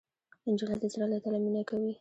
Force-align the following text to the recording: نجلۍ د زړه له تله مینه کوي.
نجلۍ 0.51 0.75
د 0.81 0.85
زړه 0.93 1.05
له 1.11 1.17
تله 1.23 1.37
مینه 1.43 1.61
کوي. 1.69 1.87